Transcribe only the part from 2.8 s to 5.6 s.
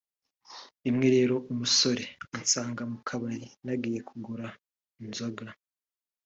mu kabari nagiye kugura inzoga